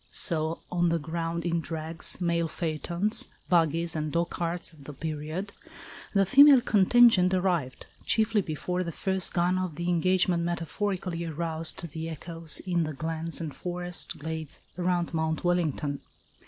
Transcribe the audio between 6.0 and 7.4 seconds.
the female contingent